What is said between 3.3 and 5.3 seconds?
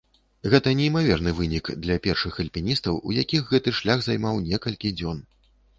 гэты шлях займаў некалькі дзён.